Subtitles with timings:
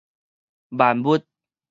[0.71, 1.23] 萬物